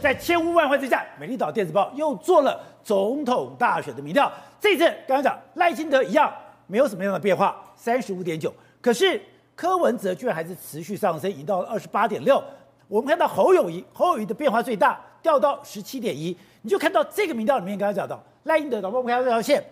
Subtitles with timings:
[0.00, 4.30] 在千呼万唤之下，美丽岛电子报又做了总统大选的民调。
[4.60, 6.32] 这次刚刚讲赖清德一样
[6.66, 8.52] 没有什么样的变化，三十五点九。
[8.80, 9.20] 可是
[9.54, 12.42] 柯文哲居然还是持续上升，已经到了二十八点六。
[12.88, 16.36] 我们看到侯友谊，侯友谊的变化最大，掉到十七点一。
[16.62, 19.62] 你就看到这个民调里面，刚刚讲到赖清德，我们看这条线，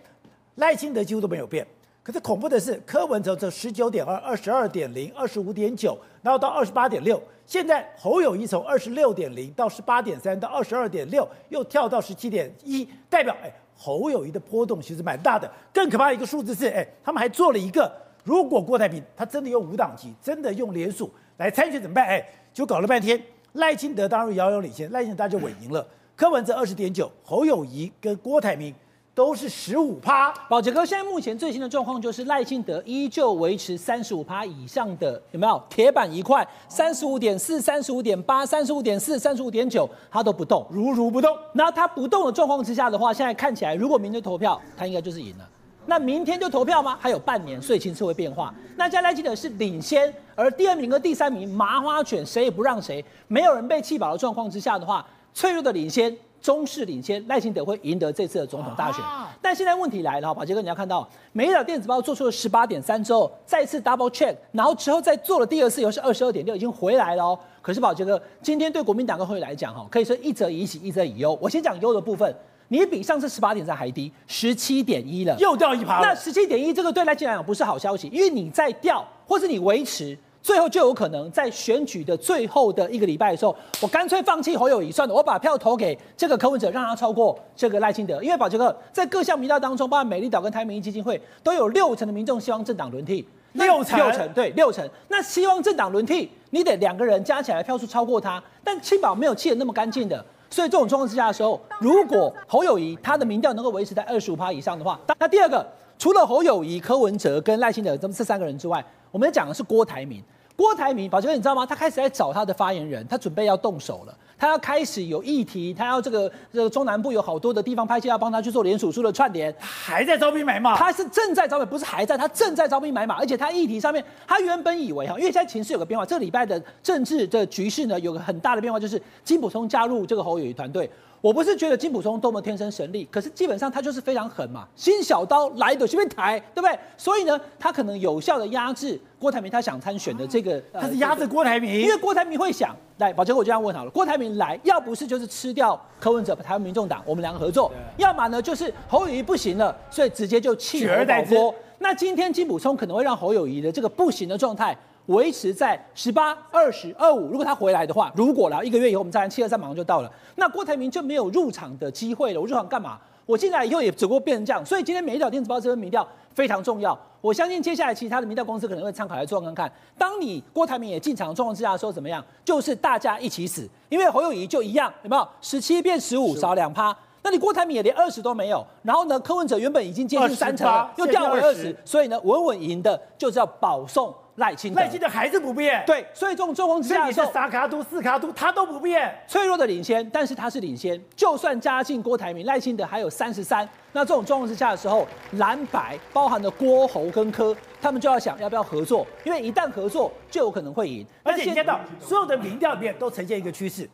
[0.55, 1.65] 赖清德几乎都没有变。
[2.01, 7.21] 可是恐怖的是，柯文哲这十九点二、二十二点零、二十五点九，然后到二十八点六。
[7.45, 15.49] 现在侯友谊从二十六点零到十八点三到二十二点六，又跳到十七点一，代表哎，侯友谊的波动其实蛮大的。
[15.73, 17.91] 更可怕一个数字是，哎，他们还做了一个，
[18.23, 22.05] 如果郭台铭他真的用五党籍，真的用联署来参选怎么办？
[22.05, 23.21] 哎，就搞了半天，
[23.53, 25.85] 赖清德当然遥遥领先，赖清德大家就稳赢了。
[26.15, 28.73] 柯文哲二十点九，侯友谊跟郭台铭。
[29.15, 36.47] 都是十五趴，宝杰哥，现在目前最新的状况就是赖清德依旧维持三十五趴以上的，有没有铁板一块？
[36.67, 41.37] 三十五点四、三十五点八、三十五点四、三十五点九，他都不动，如如不动。
[41.53, 45.47] 然后他不动的状况之下的话，现在看起来，如果明天投票，他应该就是赢了。
[45.85, 46.97] 那明天就投票吗？
[46.99, 48.51] 还有半年，所以情势会变化。
[48.77, 56.17] 那现在赖清德是领先，而第二名和第三名麻花犬，谁也不让谁，没有人被气饱的状况之下的话，脆弱的领先。
[56.43, 59.01] 中势领先，赖清德会赢得这次的总统大选。
[59.01, 67.39] 啊、但现在问题来了，宝杰哥，你要看到《美丽岛电子报》做出了十八点三之后，再次 double check，然后之后再做了第二次，又是二十二点六，已经回来了哦。
[67.61, 71.39] 可是宝杰哥，今天对国民党跟侯友宜来讲，哈，可以说一则以喜，一则以忧。
[71.41, 72.35] 我先讲忧的部分，
[72.67, 76.01] 你比上次十八点三还低，十七点一了，又掉一趴。
[76.01, 80.17] 那十七点一这个对赖清德来讲不是好消息，因为你在掉，或是你维持。
[80.43, 88.21] 最后就有可能在选举的最后的一个礼拜的时候，我干脆放弃侯友宜算了，我把票投给这个柯文哲，让他超过这个赖清德。
[88.21, 93.25] 因为宝杰哥在各项民调当中，包括美丽岛跟台民意基金会，都有六成的民众希望政党轮替。
[93.53, 94.89] 六成，六成，对，六成。
[95.07, 98.43] 那希望政党轮替，你得两个人加起来票数超过他。
[98.63, 105.65] 但清保没有弃得那么干净的，所以这种状况之下的时候，如果侯友宜他的民调能够维持在二十五趴以上的话，那第二个，
[105.97, 110.21] 除了侯友宜、柯文哲跟赖清德这么这三个人之外，我们讲的是郭台铭。
[110.55, 111.65] 郭台铭，宝杰哥，你知道吗？
[111.65, 114.15] 他开始在找他的发言人，他准备要动手了。
[114.37, 119.53] 他要开始有议题，他要这个这个中南部有好多的地方拍戏，要帮他去做连署书的串联。
[119.59, 120.75] 还在招兵买马？
[120.75, 123.15] 他是正在招兵，不是还在，他正在招兵买马。
[123.15, 130.89] 而且他议题上面，他原本以为哈，因为现在情势有个变化，这个礼拜的政治的局势呢，有个很大的变化，就是金溥聪加入这个侯友宜团队。
[131.23, 136.77] 我不是觉得金普聪多么天生神力，可是基本上他就是非常狠嘛，新小刀来的随便抬，对不对？
[136.97, 151.55] 所以呢，他可能有效的压制郭台铭他想参选的这个，他是压制郭台铭，因为郭台铭会想，来，宝杰哥，我就这样问好了，郭台铭来，要不是就是吃掉柯文哲、台湾民众党，我们两个合作，要么呢就是侯友谊不行了，所以直接就弃而代郭。
[151.79, 154.77] 那今天金普聪可能会让侯友谊的这个不行的状态。
[155.07, 162.39] 维持在十八、二十二五，如果他回来的话，如果了一个月以后我们再来七二三马上就到了，那郭台铭就没有入场的机会了。
[162.39, 162.97] 我入场干嘛？
[163.25, 164.65] 我进来以后也只不过变成这样。
[164.65, 166.97] 所以今天美丽岛电子报这份民调非常重要。
[167.21, 169.71] 我相信接下来其他的民调公司可能会参考来做看看。
[169.97, 172.23] 当你郭台铭也进场的状况之下说怎么样？
[172.43, 175.25] 就是大家一起死，因为侯友宜就一样，有没有？
[175.41, 176.93] 十七变十五，少两趴。
[177.21, 178.65] 那你郭台铭也连二十都没有。
[178.81, 184.13] 然后呢，柯文哲原本已经接近三成了，又掉回二十，所以呢，稳稳赢的就是要保送。
[184.35, 185.83] 赖清德，赖清德还是不变。
[185.85, 189.13] 对，所以这种状况之下，是三卡都、四卡都，他都不变。
[189.27, 190.99] 脆弱的领先，但是他是领先。
[191.15, 201.05] 就算加进郭台铭、赖清德还有三十三，那这种状况之下的时候，蓝白包含了郭侯跟柯，他们就要想要不要合作，因为一旦合作，就有可能会赢。
[201.21, 203.87] 而且你看到所有的民调里面都呈现一个趋势，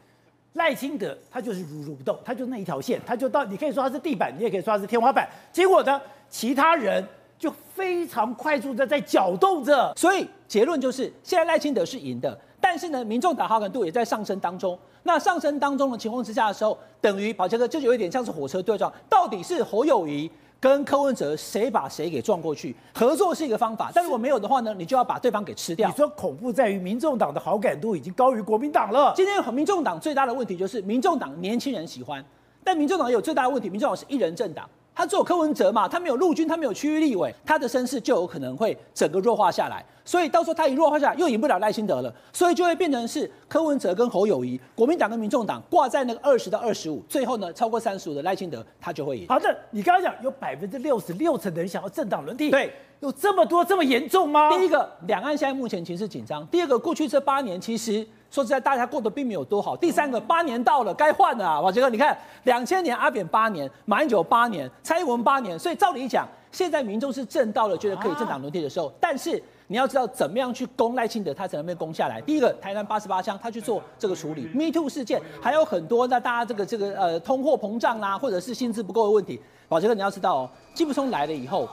[0.54, 5.28] 赖清德他就是如如不动，他就那一条线，他就到你可以说他是地板，你也可以说他是天花板。
[5.52, 7.06] 结果呢，其他人。
[7.40, 14.78] 就非常快速的在搅动着，所以结论就是，现在赖清德是赢的，但是呢，民众党好感度也在上升当中。
[15.04, 20.30] 那上升当中的情况之下的时候，等于宝杰哥就有一点像是火车对撞，到底是侯友谊
[20.60, 22.76] 跟柯文哲谁把谁给撞过去？
[22.94, 25.88] 合作是一个方法，但如果没有的话呢，你就要把对方给吃掉。
[25.88, 29.14] 你说恐怖在于民众党的好感度已经高于国民党了。
[29.16, 32.22] 今天民众党最大的问题就是民众党年轻人喜欢，
[32.66, 34.70] 但民众党也有最大的问题，民众党是一人政党。
[35.00, 39.82] 他只有柯文哲嘛，他没有陆军，他没有区域立委，他的声势就有可能会整个弱化下来。
[40.04, 49.26] 所以到时候他一弱化下来，又赢不了赖清德了，所以就会变成是柯文哲跟侯友谊，国民党跟民众党挂在那个二十到二十五，最后呢超过三十五的赖清德他就会赢。
[49.30, 52.70] 好的，你刚刚讲有百分之六十六成的人想要政党轮替，对，
[53.00, 54.50] 有这么多这么严重吗？
[54.50, 58.06] 第一个，两岸现在目前情势紧张；第二个，过去这八年其实。
[58.32, 59.76] 说实在，大家过得并没有多好。
[59.76, 61.62] 第三个，八年到了，该换了啊！
[61.62, 68.92] 宝杰哥，你看，两千年阿扁八年，马英九八年，蔡英文八年，所以照理讲，现在民众是正到了觉得可以政党轮替的时候。
[69.00, 72.22] 但是你要知道怎么样去攻赖清德，他才能被攻下来。
[72.22, 74.48] 第一个，台南八十八枪，他去做这个处理。
[74.54, 79.42] Me Too 事件还有很多，那大家这个这个呃通货膨胀啦，或者是薪资不够的问题。
[79.68, 81.68] 宝杰哥，你要知道哦，金溥聪来了以后，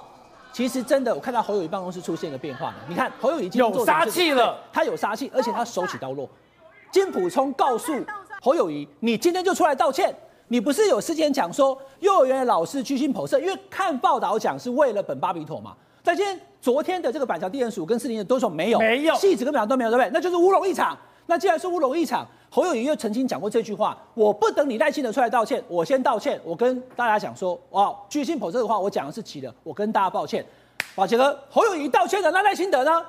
[0.53, 2.73] 其实真的我看到侯友谊办公室出现一个变化。
[2.88, 6.26] 你看侯友宜有杀气了，他有杀气，而且他手起刀落。
[6.91, 7.93] 金溥聪告诉
[8.41, 10.15] 侯友谊，你今天就出来道歉。
[10.49, 15.75] 你不是有事先讲说幼儿园的老师居心叵测，因为看报道讲是为了本巴比妥嘛？
[16.05, 20.11] 但今天昨天的这个板桥地检署跟士林的都说没有，没有，戏子根本上都没有，对不对？
[20.12, 20.97] 那就是乌龙一场。
[21.27, 26.41] 那既然是乌龙一场，侯友宜又曾经讲过这句话：我不等你赖清德出来道歉，我先道歉。
[26.44, 30.47] 我跟大家讲说，哦，居心叵测的话，我讲的是起的，我跟大家抱歉。
[30.94, 33.05] 宝杰哥，侯友宜道歉的，那赖清德呢？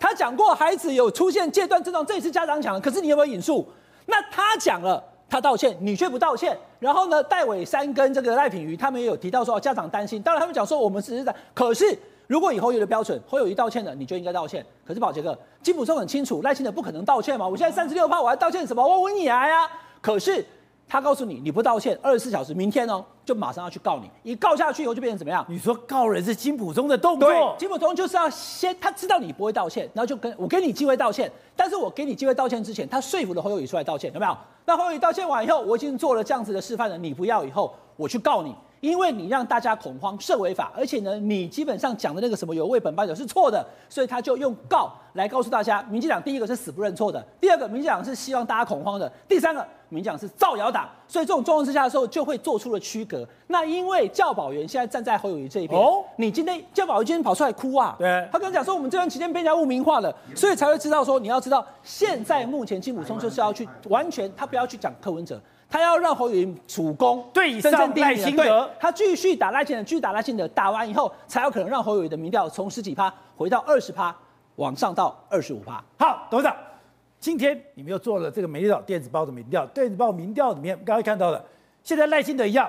[0.00, 3.64] 他讲过孩子有出现戒断症状，这也是家长讲的，可是你有没有引述？
[4.06, 5.04] 那他讲了。
[5.32, 6.58] 他道歉，你却不道歉。
[6.80, 10.20] 然后呢，戴伟山跟这个赖品瑜他们也有提到说，家长担心。
[10.20, 11.32] 当然，他们讲说我们只是在。
[11.54, 14.66] 可是，如果以后有了标准，会有一道歉的，你就应该道歉。
[14.84, 17.46] 可是，宝杰哥，金溥聪很清楚，赖清德不可能道歉嘛。
[17.46, 18.82] 我现在三十六趴，我还道歉什么？
[18.82, 19.70] 我问你来呀。
[20.00, 20.44] 可是。
[20.90, 24.10] 他告诉你，你不道歉，二十四小时，明天哦，就马上要去告你。
[24.24, 25.46] 一告下去以后，就变成怎么样？
[25.48, 27.30] 你说告人是金普中的动作？
[27.30, 31.30] 对，金普中就是要先，他知道你不会道歉，然后就跟我给你机会道歉。
[31.54, 34.36] 但是我给你机会道歉之前，他说服了侯友谊出来道歉，有没有？
[34.64, 38.52] 那侯友谊道歉完以后，我已经做了这样子的示范了，你不要以后，我去告你。
[38.80, 53.26] 因为你让大家恐慌，涉违法，而且呢，你基本上讲的那个什么有为本班者是错的，所以他就用告来告诉大家，民进党第一个是死不认错的，第二个民进党是希望大家恐慌的，第三个民进党是造谣党，所以这种状况之下的时候就会做出了区隔。
[53.48, 65.38] 那因为教保员现在站在侯友谊这一边，哦，你今天教保员今天跑出来哭啊，对，他跟他讲说我们这段期间被人家污名化了，所以才会知道说你要知道，现在目前金溥聪就是要去完全他不要去讲柯文哲。
[65.70, 74.14] 他要让侯友宜主攻对上赖清德，他继续打赖清德，继续打赖清德，打完以后才有可能让侯友宜的民调从十几趴回到二十趴，
[74.56, 75.80] 往上到二十五趴。
[75.96, 76.56] 好，董事长，
[77.20, 81.40] 今天你们又做了这个美丽岛电子报的民调，电子报民调里面刚才看到了，
[81.84, 82.68] 现在赖清德一样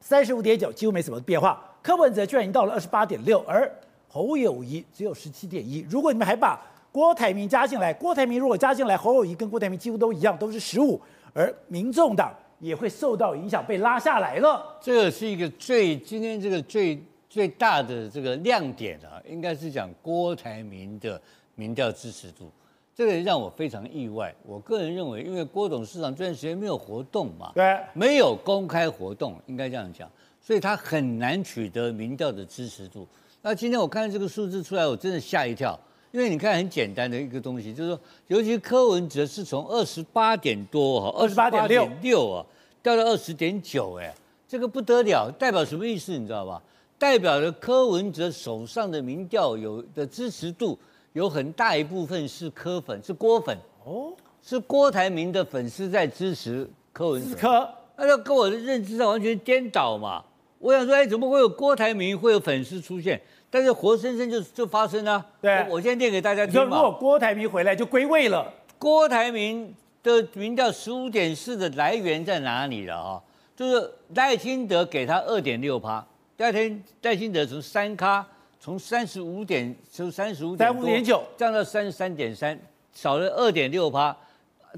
[0.00, 3.70] 三十五点九，几乎没什么变化，柯文哲居然已经到了二十八点六，而
[4.08, 5.86] 侯友宜只有十七点一。
[5.90, 6.58] 如果你们还把
[6.90, 10.98] 郭台铭加进来，郭台铭如果加进来，侯友宜跟郭台铭几乎都一样，都是十五。
[11.32, 14.76] 而民众党也会受到影响，被拉下来了。
[14.80, 21.20] 这个是一个最今天这个最最大的这个亮点啊，应该是讲郭台铭的
[21.54, 22.50] 民调支持度，
[22.94, 24.34] 这个让我非常意外。
[24.42, 33.08] 我个人认为，因为郭董事长这段时间没有活动嘛，对，没有公开活动，应该这样讲，所以他很难取得民调的支持度。
[33.40, 35.78] 那今天我看到这个数字出来，我真的吓一跳。
[36.12, 41.66] 因为你看很简单的一个东西，就是说，尤其柯文哲是从二十八点多哈，二十八点
[42.02, 42.46] 六啊，
[42.82, 44.14] 掉到二十点九，哎，
[44.46, 46.12] 这个不得了，代表什么意思？
[46.12, 46.62] 你知道吧？
[46.98, 50.78] 代表了柯文哲手上的民调有的支持度
[51.14, 54.12] 有很大一部分是柯粉，是郭粉哦，
[54.42, 60.22] 是郭台铭的粉丝在支持柯文哲，柯，那就跟我的认知上完全颠倒嘛。
[60.58, 63.20] 我想说，哎，怎么会有郭台铭会有粉丝出现？
[63.52, 65.22] 但是活生生就就发生了。
[65.42, 66.74] 对，我，我先念给大家听嘛。
[66.74, 68.50] 如果郭台铭回来就归位了。
[68.78, 73.22] 郭台铭的民调十五点四的来源在哪里了啊？
[73.54, 76.02] 就是赖清德给他二点六趴，
[76.34, 78.26] 第二天赖清德从三咖
[78.58, 82.58] 从三十五点从三十五点五点九降到三十三点三，
[82.94, 84.16] 少了二点六趴。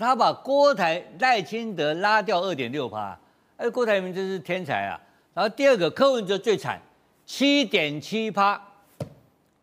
[0.00, 3.16] 他把郭台赖清德拉掉二点六趴，
[3.56, 5.00] 哎，郭台铭真是天才啊！
[5.32, 6.80] 然后第二个柯文哲最惨。
[7.26, 8.60] 七点七趴，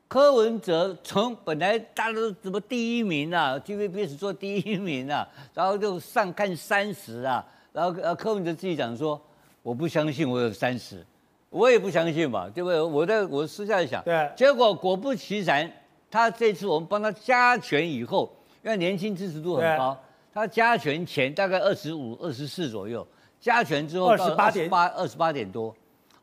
[0.07, 9.21] 柯文哲从本来大家都怎么第一名啊，TVBS 做第一名啊， 然后就上看三十啊，然后呃柯文哲自己讲说，
[9.61, 11.05] 我不相信我有三十，
[11.51, 12.81] 我也不相信嘛，对不对？
[12.81, 15.71] 我在我私下想，对，结果果不其然，
[16.09, 19.95] 他这次我们帮他加权以后，因为年轻支持度很高，
[20.33, 23.07] 他加权前大概二十五、二十四左右，
[23.39, 24.67] 加权之后二十八点。
[24.67, 25.73] 八、二十八点多。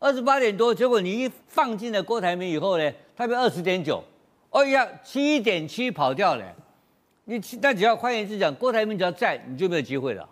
[0.01, 4.03] 二十八点多，结果你一放进了郭台铭以后呢，他变二十点九，
[4.51, 6.45] 哎呀，七点七跑掉了。
[7.25, 10.29] 你那只要换言之讲，郭台铭只要在，你就没有机会了，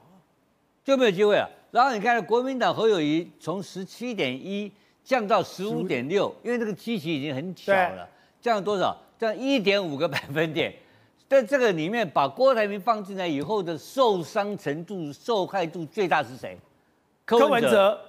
[0.85, 1.51] 就没有机会了。
[1.73, 4.71] 然后你看国民党侯友谊从十七点一
[5.03, 8.09] 降到十五点六，因为这个基期已经很小了，
[8.41, 8.97] 降了多少？
[9.19, 10.73] 降一点五个百分点。
[11.29, 16.57] 在这个里面，把郭台铭放进来以后的受伤程度、受害度最大是谁？
[17.25, 18.01] 柯文哲。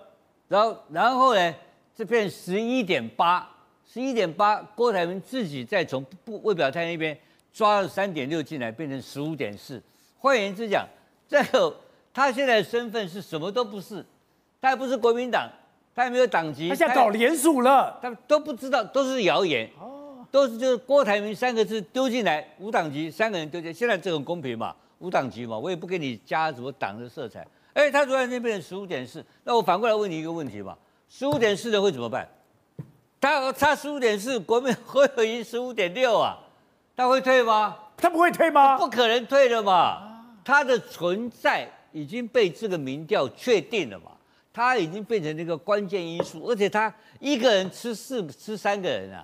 [0.47, 1.53] 然后，然后呢？
[1.95, 3.49] 这变十一点八，
[3.83, 7.17] 十一点八，郭台铭自己再从不未表态那边
[7.51, 9.81] 抓了三点六进来，变成十五点四。
[10.19, 10.87] 换言之讲，
[11.27, 11.75] 这个
[12.13, 14.05] 他现在的身份是什么都不是，
[14.61, 15.49] 他也不是国民党，
[15.95, 19.67] 他也没有党籍，他现在搞联署了，他都不知道，都是谣言。
[19.79, 27.43] 哦，都是就是郭台铭三个字丢进来，无党籍三个人丢进来，现在这种公平嘛，无党籍嘛，我也不给你加什么党的色彩。
[27.77, 30.75] 哎，他突然间变成十五点四，那我反过来问你一个问题吧，
[31.07, 32.27] 十五点四的会怎么办？
[33.21, 36.39] 他差十五点四，国民会有赢十五点六啊，
[36.95, 37.77] 他会退吗？
[37.95, 38.79] 他不会退吗？
[38.79, 44.09] 不可能退的嘛，他的存在已经被这个民调确定了嘛，
[44.51, 49.21] 他已经变成那个关键因素，而且他一个人吃四吃三个人啊，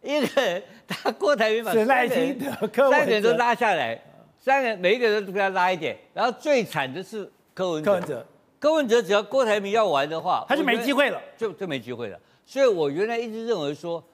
[0.00, 4.00] 一个人他郭台铭把三个人三个人都拉下来，
[4.38, 7.28] 三个人每一个人都给他拉一点，然后最惨的是。
[7.56, 8.26] 柯文哲，
[8.60, 12.20] 柯文哲只要郭台铭要玩的话，他就没机会了，就就没机会了。
[12.44, 14.04] 所以我原来一直认为说，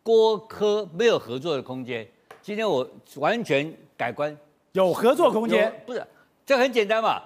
[0.00, 2.06] 郭柯没有合作的空间。
[2.40, 4.38] 今天我完全改观，
[4.74, 5.82] 有合作空间。
[5.84, 6.06] 不是，
[6.46, 7.20] 这很简单嘛。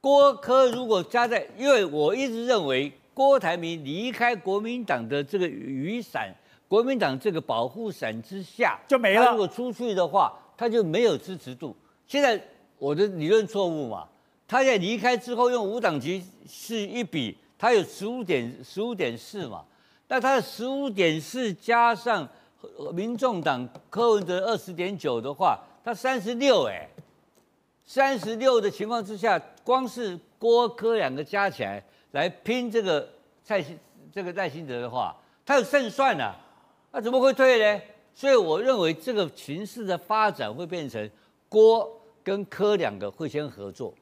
[0.00, 6.34] 郭柯如果加在，因为我一直认为郭台铭离开国民党的这个雨伞，
[6.66, 9.26] 国民党这个保护伞之下就没了。
[9.26, 11.76] 他如果出去的话，他就没有支持度。
[12.06, 12.42] 现在
[12.78, 14.08] 我的理论错误嘛？
[14.54, 19.64] 他在离开之后用五党籍是一比，他有十五点十五点四嘛，
[20.06, 22.28] 那他的十五点四加上
[22.92, 26.88] 民众党柯文哲二十点九的话，他三十六哎，
[27.84, 31.82] 三十六的情况之下，光是郭柯两个加起来
[32.12, 33.08] 来拼这个
[33.42, 33.76] 蔡新
[34.12, 36.32] 这个赖清德的话，他有胜算啊，
[36.92, 37.82] 那怎么会退呢？
[38.14, 41.10] 所以我认为这个形势的发展会变成
[41.48, 41.90] 郭
[42.22, 43.92] 跟柯两个会先合作。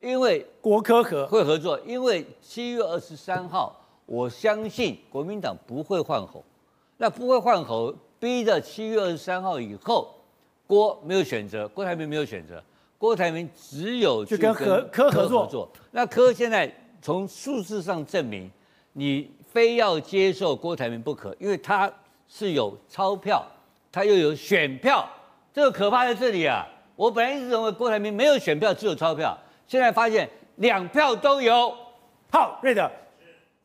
[0.00, 3.74] 因为国科合会合作，因为七月二十三号，
[4.06, 6.44] 我相信国民党不会换候，
[6.96, 10.14] 那不会换候，逼着七月二十三号以后，
[10.68, 12.62] 郭没有选择，郭台铭没有选择，
[12.96, 15.68] 郭台铭只有去跟科合作。
[15.90, 18.48] 那科现在从数字上证明，
[18.92, 21.90] 你非要接受郭台铭不可，因为他
[22.28, 23.44] 是有钞票，
[23.90, 25.08] 他又有选票，
[25.52, 26.64] 这个可怕在这里啊！
[26.94, 29.36] 我本来一直认为郭台铭没有选票，只有钞票。
[29.68, 31.72] 现在发现两票都有。
[32.32, 32.90] 好，瑞德，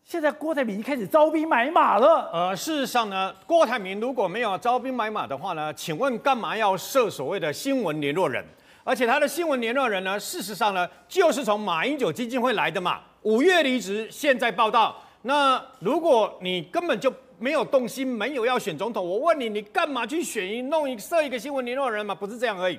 [0.04, 2.30] 现在郭台铭已经开始招兵买马了。
[2.34, 8.44] 呃，事实上呢，郭台铭如果没有招兵买马的话呢，请问干嘛要设所谓的新闻联络人？
[8.84, 13.00] 而且他的新闻联络人呢，事实上呢，就是从马英九基金会来的嘛。
[13.22, 15.02] 五月离职，现在报道。
[15.22, 22.14] 那如果你根本就没有动心，没有要选总统，我问你，你干嘛去选一弄一设一个新闻联络人嘛？
[22.14, 22.78] 不是这样而已。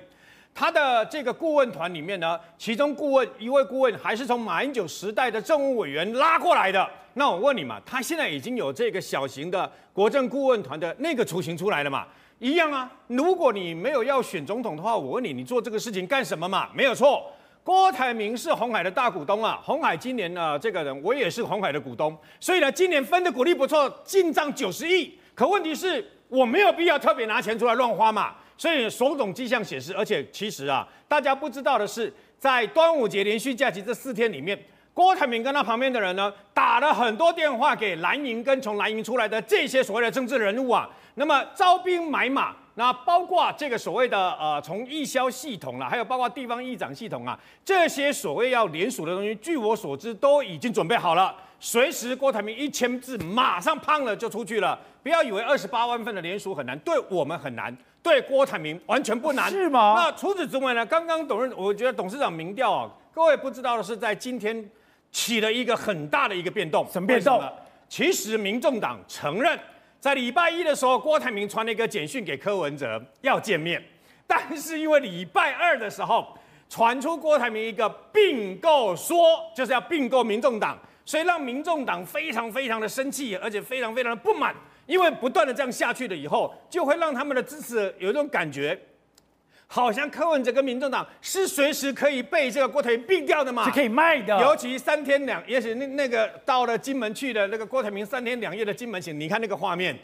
[0.54, 6.88] 他的这个顾问团里面呢，其中顾问一位顾问还是从马英九时代的政务委员拉过来的。
[7.14, 12.06] 那我问你嘛，他现在已经有这个小型的国政顾问团的那个雏形出来了嘛？
[12.38, 12.90] 一样啊。
[13.08, 16.68] 如果你没有要选总统的话，我问你，你做这个事情干什么嘛？
[16.72, 17.32] 没有错，
[17.64, 19.60] 郭台铭是红海的大股东啊。
[19.62, 25.18] 红海今年呢，这个人我也是红海的股东，所以呢，今年分的股利不错，进账九十亿。
[25.34, 28.34] 可问题是，我没有必要特别拿钱出来乱花嘛。
[28.56, 34.58] 所以，种种迹象显示，而且其实啊，大家不知道的是，在端午节连续假期这四天里面，
[34.92, 51.34] 郭台铭跟他旁边的人呢，打了很多电话给蓝营跟从蓝营出来的这些所谓的政治人物啊，那么招兵买马，那包括这个所谓的呃，从义消系统啦，还有包括地方议长系统啊，这些所谓要联署的东西，据我所知都已经准备好了。
[51.64, 54.78] 随时郭台铭一签字，马上胖了就出去了。
[55.02, 59.50] 不要以为二十八万份的联署很难，对我们很难，对郭台铭完全不难。
[59.50, 59.94] 是吗？
[59.96, 60.84] 那除此之外呢？
[60.84, 64.70] 刚刚董事，我觉得董事长民调啊，各位不知道的是，在今天
[65.10, 66.86] 起了一个很大的一个变动。
[66.92, 67.42] 什么变动？
[67.88, 69.58] 其实民众党承认，
[69.98, 73.82] 在礼拜一的时候，郭台铭传了一个简讯给柯文哲要见面，
[74.26, 76.26] 但是因为礼拜二的时候
[76.68, 79.16] 传出郭台铭一个并购说，
[79.56, 80.78] 就是要并购民众党。
[81.04, 84.54] 所以让民众党非常非常的生气，而且非常非常的不满，
[84.86, 88.78] 因为不断的这样下去了以后，就会让他们的支持有一种感觉，
[89.66, 94.38] 好像柯文哲跟民众党是随时可以被这个郭台铭并掉的嘛，是可以卖的。
[94.40, 99.94] 尤其三天两，也许那那个到了金门去的那个郭台铭三天两夜的金门行，你看那个画面，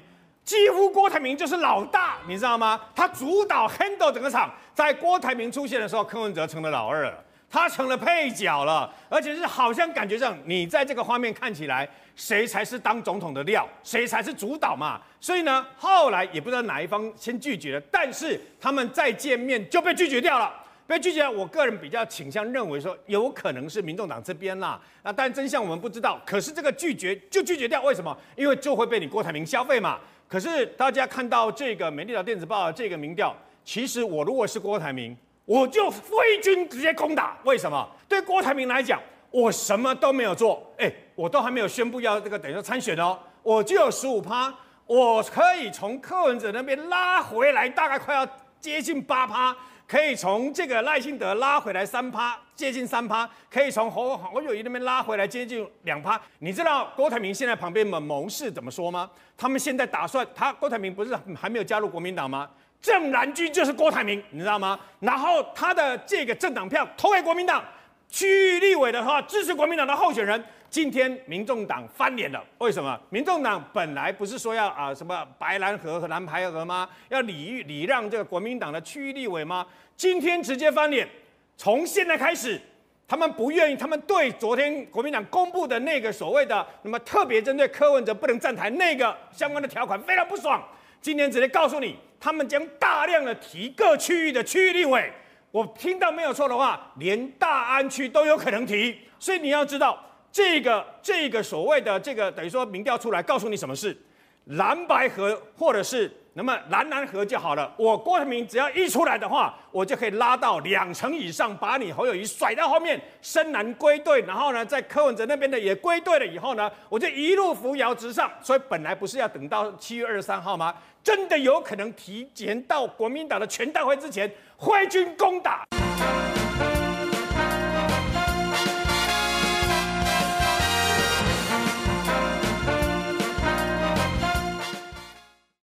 [0.44, 2.80] 几乎郭台铭就是老大，你知道吗？
[2.94, 7.24] 他主导 handle 整个场，在郭台铭出现的时候，柯文哲成了老二了。
[7.50, 15.00] 他成了配角了，而且是好像感觉上，你在这个画面看起来，谁才是当总统的料，谁才是主导嘛？
[15.20, 20.54] 所以呢，后来也不知道哪一方先拒绝了，但是他们再见面就被拒绝掉了。
[20.86, 24.80] 被拒绝了，我个人比较倾向认为说，有可能是民众党这边啦。
[25.02, 26.20] 那但真相我们不知道。
[26.24, 28.16] 可是这个拒绝就拒绝掉，为什么？
[28.36, 29.98] 因为就会被你郭台铭消费嘛。
[30.28, 35.16] 可是大家看到这个《美丽岛电子报》这个民调，其实我如果是郭台铭。
[35.50, 37.84] 我就挥军直接攻打，为什么？
[38.08, 39.00] 对郭台铭来讲，
[39.32, 44.54] 我什么都没有做，哎，我都还没有宣布要这个等于说参选哦，我就有十五趴，
[44.86, 48.24] 我可以从柯文哲那边拉回来，大概快要
[48.60, 49.56] 接近八趴，
[49.88, 56.20] 可以从这个赖清德拉回来三趴，接近三趴，可以从侯侯友宜那边拉回来接近两趴。
[56.38, 59.10] 你知道郭台铭现在旁边的谋士怎么说吗？
[59.36, 62.48] 他们现在打算，他郭台铭不是还没有加入国民党吗？
[62.82, 64.78] 正蓝军就是郭台铭，你知道吗？
[65.00, 67.62] 然后他的这个政党票投给国民党，
[68.08, 70.42] 区域立委的话支持国民党的候选人。
[70.70, 72.96] 今天民众党翻脸了，为什么？
[73.08, 76.88] 民众党本来不是说要啊什么白蓝河和蓝白河吗？
[77.08, 79.66] 要礼礼让这个国民党的区域立委吗？
[79.96, 81.08] 今天直接翻脸，
[81.56, 82.60] 从现在开始，
[83.08, 90.62] 他们不愿意，他们对昨天国民党公布的那个所谓的那么特别针对柯文哲不能站台那个相关的条款非常不爽。
[91.00, 95.10] 今天直接告诉你，他们将大量的提各区域的区域立委，
[95.50, 99.98] 我听到没有错的话，连大安区都有可能提，所以你要知道。
[100.32, 103.96] 这个这个所谓的这个等于说民调出来告诉你什么事，
[104.44, 107.74] 蓝白合或者是那么蓝蓝合就好了。
[107.76, 118.30] 我郭台铭只要一出来的话，我就可以拉到两成以上，把你侯友宜甩到后面，深蓝归队，然后呢，在柯文哲那边的也归队了以后呢，我就一路扶摇直上。
[118.40, 120.72] 所以本来不是要等到七月二十三号吗？
[121.02, 125.64] 真的有可能提前到国民党的全大会之前挥军攻打。